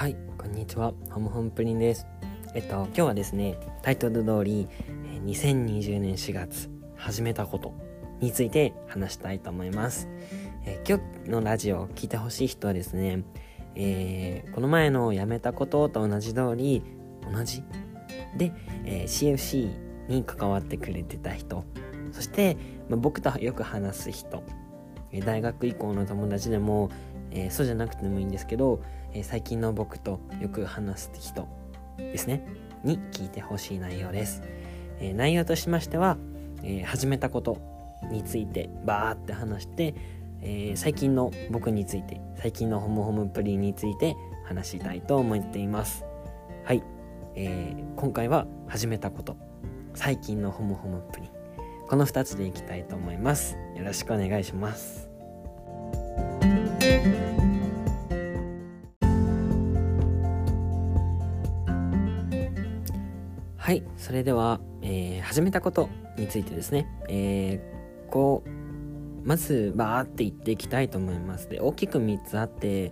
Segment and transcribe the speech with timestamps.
[0.00, 0.94] はいこんにちは。
[1.10, 2.06] ハムホンプリンです。
[2.54, 4.66] えっと今日はですねタイトル通り
[5.26, 7.74] 2020年4月始めたこと
[8.18, 10.08] について話したいと思います、
[10.64, 13.24] えー、今日のラジオを聞いてほしい人はですね、
[13.74, 16.82] えー、この前のやめたことと同じ通り
[17.30, 17.62] 同じ？
[18.38, 18.54] で、
[18.86, 21.62] えー、CFC に関わってくれてた人
[22.12, 22.56] そして、
[22.88, 24.42] まあ、僕とよく話す人
[25.26, 26.90] 大学以降の友達でも、
[27.32, 28.82] えー、そうじゃなくてもいいんですけど
[29.12, 31.48] えー、最近の僕とよく話す人
[31.98, 32.46] ですね。
[32.84, 34.42] に聞いてほしい内容です、
[35.00, 36.16] えー、内容としましては、
[36.62, 37.58] えー、始めたこと
[38.10, 39.94] についてバーって話して、
[40.42, 46.06] え最近の僕について最近のホムホムプリンについて話したいと思っています。
[46.64, 46.82] はい、
[47.36, 49.36] え今回は始めたこと。
[49.94, 51.30] 最近のホムホムプリン
[51.90, 53.56] この2つでいきたいと思います。
[53.76, 55.10] よろしくお願いします。
[63.70, 68.48] はい、それでは、えー、始めたことについてですね、えー、こう、
[69.24, 71.48] まず、バーって言っていきたいと思います。
[71.48, 72.90] で、大きく3つあって、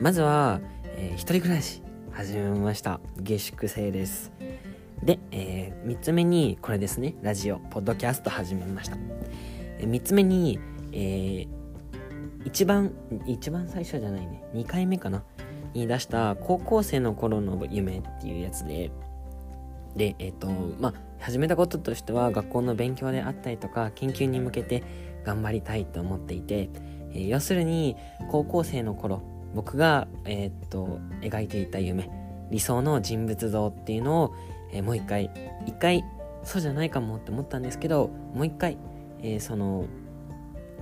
[0.00, 3.00] まずは、えー、一人暮らし、始めました。
[3.20, 4.30] 下宿制です。
[5.02, 8.96] で、えー、3つ目に、これですね、ラジオ、ポッドキャスト始めました。
[9.80, 10.60] えー、3つ目に、
[10.92, 11.48] えー、
[12.44, 12.92] 一番、
[13.26, 15.24] 一番最初じゃないね、2回目かな、
[15.74, 18.92] に出した高校生の頃の夢っていうやつで、
[19.96, 24.82] で、えっ、ー、と、まあ、始めたこととしては学校の勉強であったりとか研究に向けて
[25.24, 26.70] 頑張りたいと思っていて、
[27.12, 27.96] えー、要するに
[28.30, 29.22] 高校生の頃
[29.54, 32.10] 僕が、えー、っと描いていた夢
[32.50, 34.34] 理想の人物像っていうのを、
[34.72, 35.30] えー、もう一回
[35.66, 36.04] 一回
[36.42, 38.78] そうじゃないかもって思ったんですけどもう一回、
[39.20, 39.84] えー、その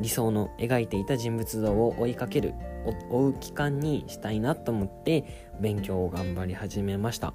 [0.00, 2.54] 理想の描いていた人物像を追いかける
[3.10, 7.34] 追う期間にしたいなと思って勉強を頑張り始めました。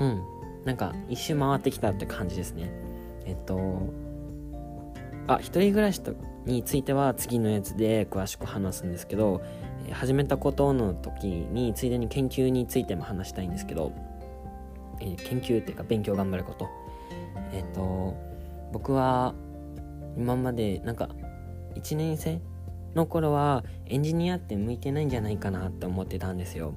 [0.00, 0.22] うん。
[0.64, 2.70] なんか一周回ってきたって感じですね。
[3.26, 3.88] えっと
[5.26, 9.40] あ一人暮らしとについては次のやつで詳しく話すんですけど、
[9.88, 13.92] え、始めたことの時についでに研究についても話したいんですけど、
[15.00, 16.68] えー、研究っていうか勉強頑張ること。
[17.52, 18.14] えっと
[18.72, 19.34] 僕は
[20.16, 21.08] 今までなんか
[21.76, 22.40] 1年生
[22.94, 26.74] の頃はエンジニアって向いてないんじゃないかなって思ってたんですよ。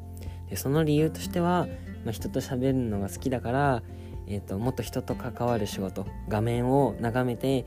[0.50, 1.68] でその理由としては
[2.08, 3.84] まあ、人と喋るのが好きだから、
[4.28, 7.66] えーと、もっと人と関わる仕事画面を眺めて、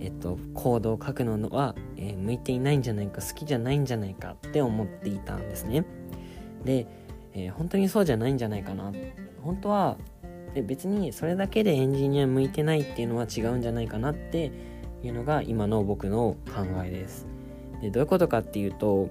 [0.00, 5.84] えーと、コードを書くのは、えー、向いていないんじゃないか好きじゃないんじゃないかって思っていたんですね。
[6.64, 6.86] で、
[7.32, 8.92] えー、本当にそうじゃないんじゃないかな。
[9.42, 9.96] 本当は
[10.54, 14.52] で別にそれだけでエンジニア向いてないっていうのは違うんじゃないかなって
[15.02, 17.26] いうのが今の僕の考えです。
[17.82, 19.10] でどういうことかっていうと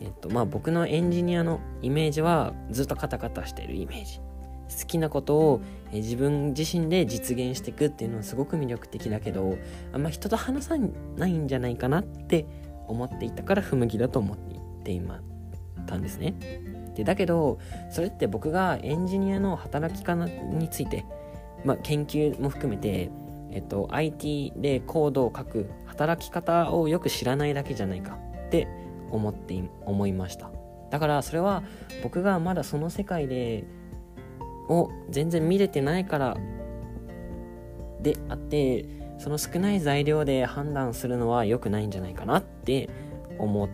[0.00, 4.20] えっとまあ僕のエンジニアのイメージはずっとカタカタしてるイメージ。
[4.68, 5.60] 好きなことを、
[5.92, 9.56] 自分自身で実現していくっていうのはすごく魅力的だけど
[9.94, 10.76] あんま人と話さ
[11.16, 12.44] ないんじゃないかなって
[12.86, 14.36] 思っていたから不向きだと思っ
[14.84, 15.22] ていま
[15.88, 16.34] たんですね。
[16.94, 17.58] でだけど
[17.90, 21.04] それって僕がエンジニアの働き方について、
[21.64, 23.10] まあ、研究も含めて、
[23.50, 28.68] えっと、IT でコードを書く働き方をよく知らないだけじゃないかって
[29.10, 30.50] 思って思いました。
[30.90, 31.62] だからそれは
[32.02, 33.64] 僕がまだその世界で
[34.68, 36.36] を全然見れてないから
[38.02, 38.86] であって
[39.18, 42.88] その少ない材料で判断するのは良くないんじゃないかなって
[43.38, 43.68] 思っ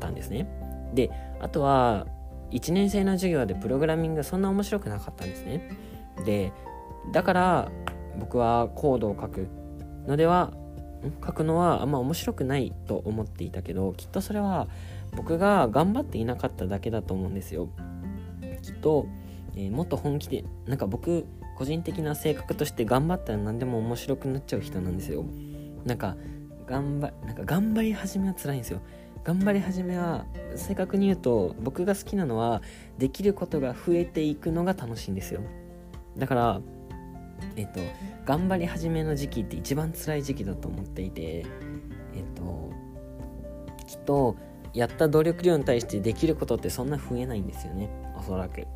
[0.00, 0.48] たんですね。
[0.94, 1.10] で
[1.40, 2.06] あとは
[2.50, 5.70] 1年生の授業でプログラミングそんな面白くなかったんですね。
[6.24, 6.52] で
[7.12, 7.72] だから
[8.18, 9.48] 僕はコードを書く
[10.06, 10.52] のでは
[11.24, 14.68] 書くのはあんま面白くないと思っていたけどきっとそれは
[15.16, 17.68] 僕が頑張っていなかっただけだと思うんですよ。
[18.62, 19.06] きっと、
[19.54, 21.26] えー、もっと本気でなんか僕
[21.56, 25.24] 個人的な性格として頑張ったら何でも面白くなっちゃう人なんですよ。
[25.84, 26.16] なんか
[26.66, 28.80] 頑張なんか頑張り始めは辛いんですよ。
[29.22, 32.60] 頑張り始めは正確に言うと僕が好きなのは
[32.98, 35.40] できることが増えていくのが楽しいんですよ。
[36.16, 36.60] だから
[37.56, 37.80] えっと
[38.24, 41.46] 頑張り始めの時期って一番辛い時期だと思っていて
[42.14, 42.72] えっと
[43.86, 44.36] きっと
[44.72, 47.88] やった努力量に対してできることってそんな増えないんですよね
[48.18, 48.66] おそらく。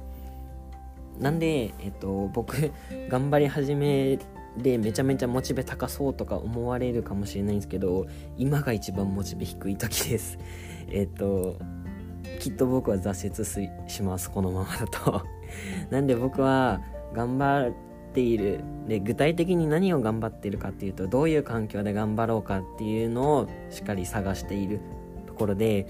[1.19, 2.71] なんでえっと僕
[3.09, 4.19] 頑張り始め
[4.57, 8.07] でめちゃめちゃモチベ高そうとか思われるかもしれないんですけど
[8.37, 10.39] 今が一番モチベ低い時です。
[10.91, 11.57] えっと
[12.41, 15.23] きっと僕は挫折しますこのままだと。
[15.91, 16.81] なんで僕は
[17.13, 17.73] 頑張
[18.09, 18.61] っている。
[18.89, 24.81] で具体的に何を頑張っているかっていうとどういう環境で頑張ろうかっていうのをしっかり探している
[25.27, 25.87] ところで、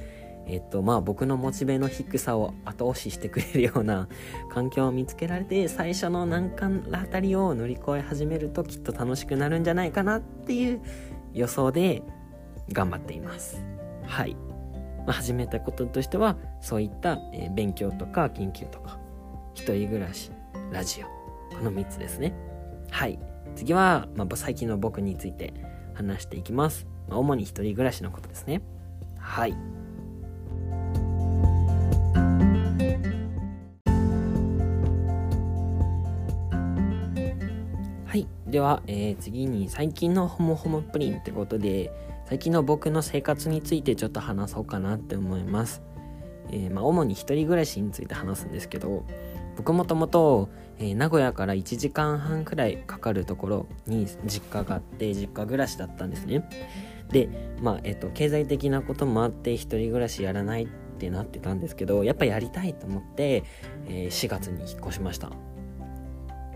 [0.46, 4.08] えっとまあ僕のモチベの低さを後押ししてくれるような
[4.50, 10.80] 環境を見つけられて最初の難関あたりを乗り越え始めるときっと楽しくなるんじゃないかなっていう
[11.34, 12.02] 予想で
[12.72, 13.62] 頑張っています。
[14.04, 14.36] はい、
[15.06, 18.98] ま、始めたこととしてはそういった、え、勉強とか研究とか
[19.54, 20.32] 一人暮らし
[20.72, 21.17] ラジオ
[21.58, 22.32] この3つですね。
[22.90, 23.18] はい。
[23.56, 25.52] 次は、まあ、最近の僕について
[25.94, 28.62] 話していきます、まあ、主に一人暮らしのことですね。
[29.18, 29.52] はい。
[38.06, 38.28] はい。
[38.46, 41.92] では、えー、次に最近のホモホモプリンってことで
[42.28, 45.82] 最近の僕の生活についてちょっと話そうかなって思います、
[46.50, 49.04] えー、まあ、主に一人暮らしについて話すんですけど
[49.58, 56.48] 僕もともと、え名古屋から1時間半くらいかかるところに実家があって実家暮らしだったんですね。
[57.10, 57.28] で
[57.60, 60.68] まあえっ、と経済的なこともあって一人暮らしやらないっ
[60.98, 63.42] てなってたんですけどやっぱやりたいと思って、
[63.88, 65.32] え、4月に引っ越しました。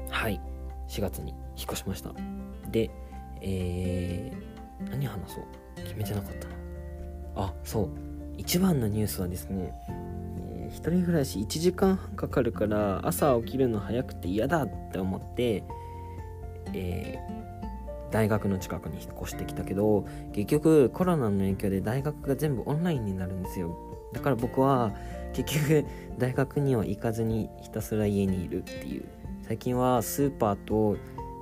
[0.09, 0.41] はい。
[0.89, 2.15] 4月に引っ越しました。
[2.71, 2.91] で
[3.41, 5.45] えー、何話そう。
[5.83, 6.55] 決めてなかったな。
[7.35, 7.89] あそう。
[8.39, 9.73] 一番のニュースはですね
[10.73, 15.65] 一人暮らし1時間半かかるから朝起きるの早くて嫌だって思って、
[16.73, 23.77] えー、大学の近くに引っ越してきたけど結局コロナの影響で大学が全部オンラインになるんですよ。
[24.13, 24.93] だから僕は
[25.33, 25.87] 結局
[26.19, 29.05] 大学には行かずにひたすら家にいるっていう。
[29.47, 30.97] 最近はスーパーと、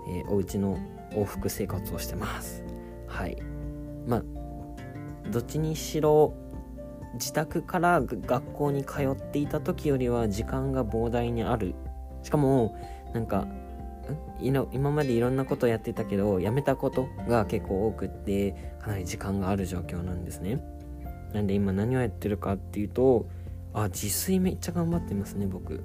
[0.08, 0.78] えー、お家の
[1.12, 2.64] 往復生活をしてます。
[3.06, 3.36] はい。
[4.06, 4.22] まあ
[5.30, 6.34] どっちにしろ
[7.14, 11.74] 自宅から学校に通っていた時よりは時間が膨大にある。
[12.22, 12.76] しかも
[13.12, 13.46] なんか
[14.40, 20.62] 今までいろんなことをやってたけどやめたことが結構多くってかなり時間がある状況なんですね。
[21.32, 23.26] なんで今何をやってるかっていうと
[23.72, 25.82] あ自炊めっちゃ頑張ってますね僕。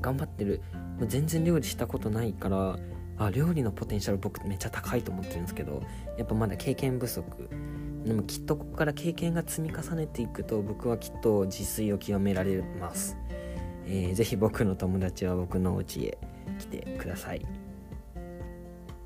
[0.00, 0.60] 頑張ってる。
[1.06, 2.78] 全然料理したことないから
[3.18, 5.82] あ料理のポテンシャル僕めっちゃ高いと思ってるんですけど
[6.18, 7.48] やっぱまだ経験不足。
[8.06, 13.16] でもきっとここから経験が積み重ねていくと僕はきっと自炊を極められます、
[13.84, 16.18] えー、ぜひ僕の友達は僕のお家へ
[16.60, 17.44] 来てください、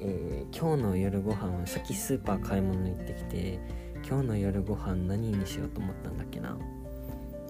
[0.01, 3.59] えー、今日の夜ご飯はさっきスーパー買い物行ってきて
[4.07, 6.59] 今日の夜ご飯何にしようと思ったんだっけな。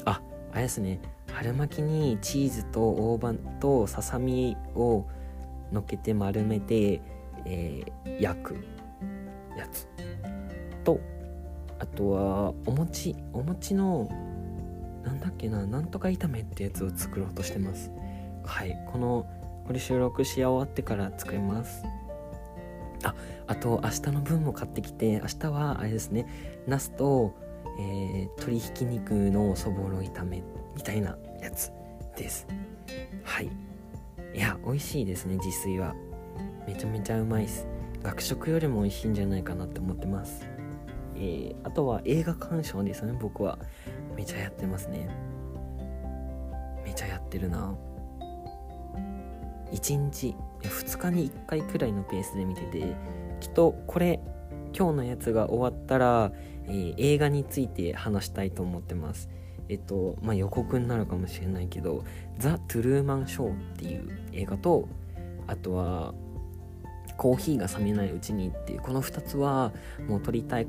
[0.05, 0.21] あ
[0.53, 1.01] あれですね。
[1.33, 5.07] 春巻きにチーズと大葉とささみを
[5.73, 7.01] のっけて丸めて、
[7.45, 8.57] えー、焼く
[9.57, 9.89] やつ
[10.83, 11.01] と
[11.81, 14.09] あとはお餅お餅の
[15.03, 17.91] なんだっけななんとか炒めってやつを作ろうとしてます。
[18.45, 19.27] はいこの
[19.67, 21.83] これ収録し終わってから作ります。
[23.03, 23.15] あ
[23.47, 26.27] あと明日の分も買ってきて明日はあれですね
[26.67, 27.35] ナスと、
[27.79, 30.43] えー、鶏ひき肉のそぼろ炒め
[30.77, 31.73] みたいなやつ
[32.17, 32.47] です。
[33.25, 33.51] はい。
[34.35, 35.95] いや美味しいですね自炊は。
[36.67, 37.67] めちゃめちゃうまいです。
[38.03, 40.47] 学食よりも美味しいんじゃないかなって思ってます。
[41.21, 43.59] えー、あとは映画鑑賞ですね僕は。
[44.17, 45.09] めちゃやってますね。
[46.85, 47.77] めちゃやってるな。
[49.73, 52.97] 1日2日に1回くらいのペースで見てて
[53.39, 54.19] きっとこれ
[54.77, 56.33] 今日のやつが終わったら、
[56.67, 59.29] えー、映画について話したいと思ってます。
[59.69, 62.03] えっとまあ予告になるかもしれないけど
[62.39, 64.89] 「ザ・トゥルーマン・ショー」っていう映画と
[65.47, 66.13] あとは
[67.17, 69.73] 「コーヒーが冷めないうちに」っていうこの2つは
[70.09, 70.67] もう撮りたい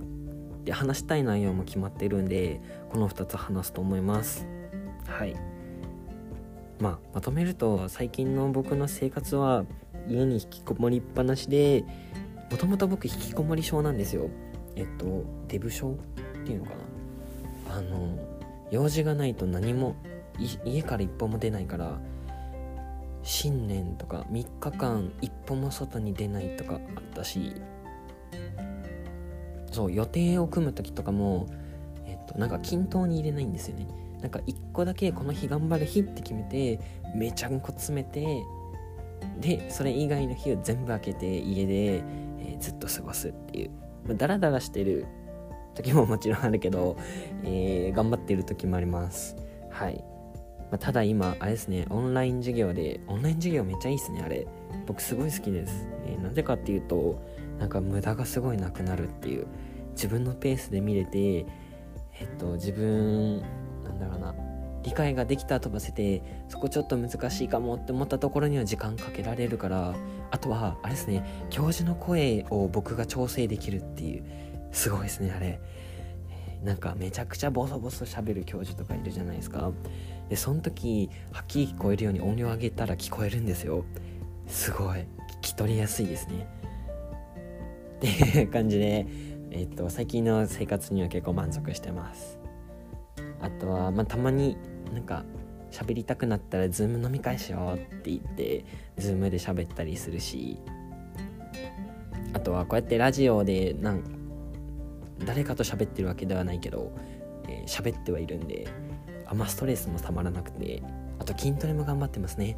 [0.66, 4.48] で話したい内容も決まってるんでこの2つ話すと思います。
[5.08, 5.36] はい。
[6.80, 9.66] まあまとめると最近の僕の生活は
[10.08, 11.84] 家に引きこもりっぱなしで
[12.50, 14.30] もともと僕引きこもり症なんですよ。
[14.76, 15.96] えっとデブ症っ
[16.46, 17.78] ていうのかな。
[17.78, 18.18] あの
[18.72, 19.96] 用事がないと何も
[20.66, 22.00] 家から一歩も出ないから
[23.24, 27.54] 新年とか3日間一歩も外に出ないとかあったし
[29.72, 31.48] そう予定を組む時とかも
[32.06, 33.88] えっとなんか均等に入れないんですよね。
[34.22, 36.80] なんか1個だけこの日頑張る日って決めて
[37.16, 38.44] めちゃんこ詰めて
[39.40, 43.72] でそれ以外の日を全部開けて家で、えー、ずっと過ごすっていう、
[44.06, 45.08] まあ、ダラダラしてる
[45.74, 46.98] 時ももちろんあるけど、
[47.44, 49.36] えー、頑張ってる時もあります。
[49.72, 50.04] はい、
[50.70, 54.46] まあ、ただ今あれですねオンライン授業でオンライン授業めっちゃいいっすねあれ。
[54.86, 57.22] 僕すごい好きです、えー、なんでかっていうと
[57.62, 59.46] なんか無駄がすごいなくなるっていう
[59.92, 61.46] 自分のペースで見れて
[62.20, 63.42] えっと自分
[63.84, 64.34] なんだろうな
[64.82, 69.94] 理解ができた飛ばせてそこちょっと難しいかもって思ったところには時間かけられるから
[70.32, 74.26] あとはあれですね教授の声を僕が調整できるっていう
[74.72, 75.62] すごいですねあれ。
[76.64, 79.72] なんかめちゃくちゃボソボソ喋る教授とかいるじゃないですか。
[80.30, 83.84] でその時はっきり聞こえるように音量上げたら聞こえるんですよ。
[84.48, 85.00] すごい。
[85.00, 85.06] 聞
[85.42, 86.48] き取りやすいですね。
[88.02, 89.06] っていう感じで、
[89.52, 92.40] えっと、最近の生活には結構満足してます。
[93.40, 94.58] あとは、まあ、たまに
[94.92, 95.24] なんか
[95.72, 98.66] 喋りたくなったらズーム飲み会しようって言って
[98.98, 100.58] ズームで喋ったりするし
[102.34, 104.04] あとはこうやってラジオでなん
[105.26, 106.92] 誰かと喋ってるわけではないけど
[107.68, 108.68] 喋、えー、ってはいるんで
[109.26, 110.84] あんまストレスもたまらなくて
[111.20, 112.58] あと筋トレも頑張ってますね。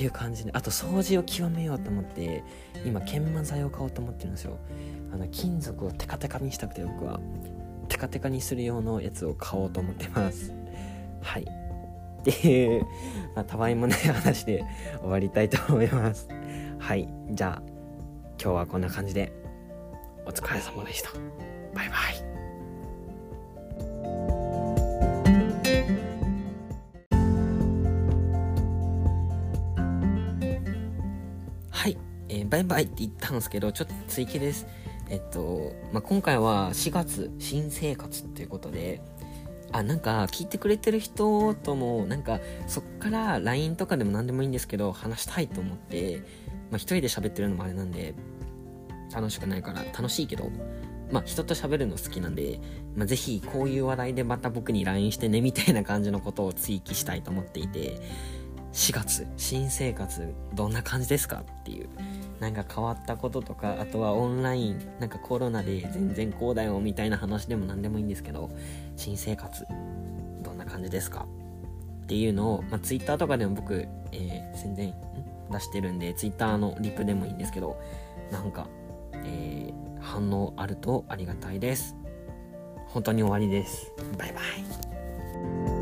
[0.00, 2.42] っていう感じであと掃除を極めようと思って
[2.86, 4.56] 今研磨剤を買おうと思ってるんですよ。
[5.12, 7.20] あの金属をテカテカにしたくて僕は。
[7.88, 10.54] テカテカにする用のやつを買おうと思ってます。
[11.20, 11.42] はい。
[11.42, 12.86] っていう、
[13.36, 14.64] まあ、たわいもない話で
[15.02, 16.28] 終わりたいと思います。
[16.78, 17.06] はい。
[17.32, 17.62] じゃあ
[18.42, 19.34] 今日はこんな感じで。
[20.24, 21.10] お疲れ様でした。
[21.74, 22.49] バイバイ。
[32.50, 34.66] バイバイって言ったんですけど、ちょっと追記です。
[35.08, 39.00] えっと、まあ、今回は4月、新生活っていうことで、
[39.72, 46.18] あ、なんか聞いてくれてる人とも、なんかそっから LINE とかでも何でもいいんですけど、話したいと思って、
[46.70, 48.14] まあ、一人で喋ってるのもあれなんで、
[49.14, 50.50] 楽しくないから楽しいけど、
[51.12, 52.60] まあ、人と喋るの好きなんで、
[52.96, 58.00] まあ、ぜひこういう話題でまた僕に LINE してねみたいな感じのことを追記したいと思っていて、
[58.72, 61.88] 4月新生活どんな感じですかっていう
[62.38, 68.50] なんか変わったこととかあとはオンラインなんかコロナで全然こうだよみたいな話でも何でもいいんですけど
[68.96, 69.66] 新生活
[70.42, 71.26] どんな感じですか
[72.04, 74.94] っていうのを、まあ、Twitter とかでも僕、えー、宣伝
[75.50, 77.80] 出してるんで Twitter のリプでもいいんですけど
[78.30, 78.68] なんか、
[79.14, 81.96] えー、反応あるとありがたいです。
[82.88, 83.92] 本当に終わりです。
[84.18, 85.79] バイバイ。